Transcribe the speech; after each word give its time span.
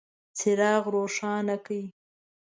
څراغ 0.37 0.83
روښانه 0.95 1.55
کړئ 1.65 1.83